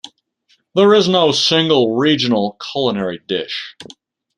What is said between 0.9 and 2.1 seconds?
is no single